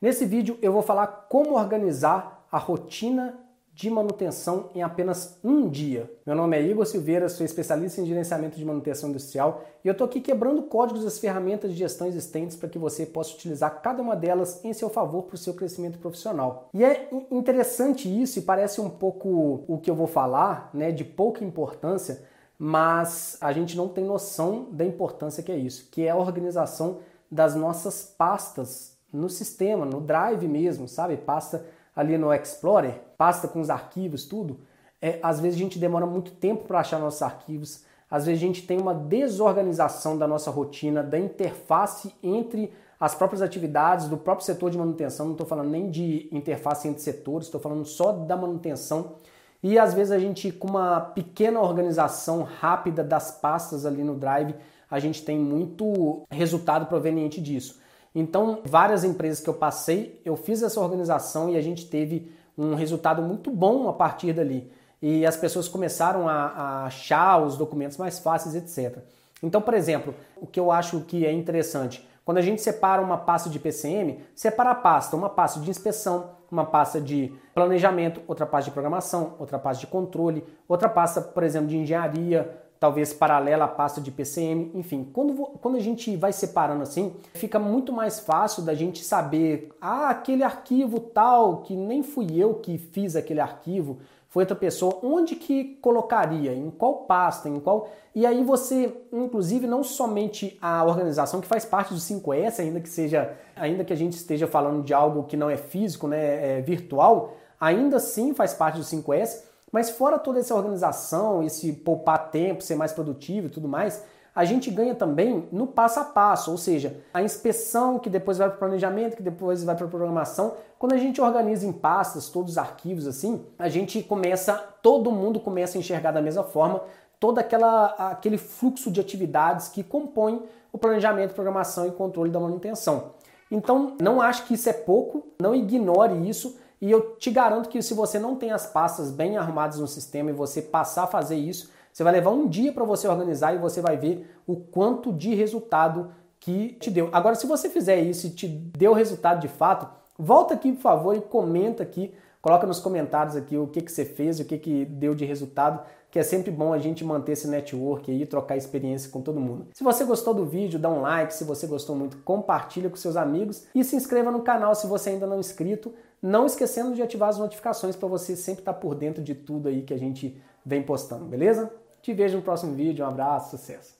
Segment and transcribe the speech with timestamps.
[0.00, 3.38] Nesse vídeo eu vou falar como organizar a rotina
[3.74, 6.10] de manutenção em apenas um dia.
[6.24, 10.06] Meu nome é Igor Silveira, sou especialista em gerenciamento de manutenção industrial e eu estou
[10.06, 14.16] aqui quebrando códigos das ferramentas de gestão existentes para que você possa utilizar cada uma
[14.16, 16.70] delas em seu favor para o seu crescimento profissional.
[16.72, 21.04] E é interessante isso e parece um pouco o que eu vou falar, né, de
[21.04, 22.22] pouca importância,
[22.58, 27.00] mas a gente não tem noção da importância que é isso, que é a organização
[27.30, 31.16] das nossas pastas no sistema, no Drive mesmo, sabe?
[31.16, 34.60] Pasta ali no Explorer, pasta com os arquivos, tudo.
[35.02, 38.46] É, às vezes a gente demora muito tempo para achar nossos arquivos, às vezes a
[38.46, 44.44] gente tem uma desorganização da nossa rotina, da interface entre as próprias atividades do próprio
[44.44, 48.36] setor de manutenção, não estou falando nem de interface entre setores, estou falando só da
[48.36, 49.14] manutenção.
[49.62, 54.54] E às vezes a gente, com uma pequena organização rápida das pastas ali no Drive,
[54.90, 57.80] a gente tem muito resultado proveniente disso.
[58.14, 62.74] Então, várias empresas que eu passei, eu fiz essa organização e a gente teve um
[62.74, 64.70] resultado muito bom a partir dali.
[65.00, 68.98] E as pessoas começaram a, a achar os documentos mais fáceis, etc.
[69.42, 73.16] Então, por exemplo, o que eu acho que é interessante, quando a gente separa uma
[73.16, 78.44] pasta de PCM, separa a pasta, uma pasta de inspeção, uma pasta de planejamento, outra
[78.44, 82.50] pasta de programação, outra pasta de controle, outra pasta, por exemplo, de engenharia,
[82.80, 85.06] talvez paralela à pasta de PCM, enfim.
[85.12, 90.08] Quando, quando a gente vai separando assim, fica muito mais fácil da gente saber, ah,
[90.08, 93.98] aquele arquivo tal, que nem fui eu que fiz aquele arquivo,
[94.30, 97.90] foi outra pessoa, onde que colocaria, em qual pasta, em qual...
[98.14, 102.88] E aí você, inclusive, não somente a organização que faz parte do 5S, ainda que
[102.88, 106.60] seja, ainda que a gente esteja falando de algo que não é físico, né, é
[106.62, 112.62] virtual, ainda assim faz parte do 5S, mas fora toda essa organização, esse poupar tempo,
[112.62, 114.04] ser mais produtivo e tudo mais,
[114.34, 118.48] a gente ganha também no passo a passo, ou seja, a inspeção que depois vai
[118.48, 120.54] para o planejamento, que depois vai para a programação.
[120.78, 125.40] Quando a gente organiza em pastas todos os arquivos assim, a gente começa, todo mundo
[125.40, 126.82] começa a enxergar da mesma forma
[127.18, 133.10] todo aquela, aquele fluxo de atividades que compõe o planejamento, programação e controle da manutenção.
[133.50, 137.82] Então, não acho que isso é pouco, não ignore isso e eu te garanto que
[137.82, 141.36] se você não tem as pastas bem arrumadas no sistema e você passar a fazer
[141.36, 145.12] isso, você vai levar um dia para você organizar e você vai ver o quanto
[145.12, 147.10] de resultado que te deu.
[147.12, 149.86] Agora, se você fizer isso e te deu resultado de fato,
[150.18, 154.06] volta aqui, por favor, e comenta aqui, coloca nos comentários aqui o que, que você
[154.06, 157.46] fez, o que, que deu de resultado, que é sempre bom a gente manter esse
[157.46, 159.66] network aí, trocar experiência com todo mundo.
[159.74, 163.16] Se você gostou do vídeo, dá um like, se você gostou muito, compartilha com seus
[163.16, 165.92] amigos e se inscreva no canal se você ainda não é inscrito
[166.22, 169.68] não esquecendo de ativar as notificações para você sempre estar tá por dentro de tudo
[169.68, 171.72] aí que a gente vem postando, beleza?
[172.02, 173.99] Te vejo no próximo vídeo, um abraço, sucesso!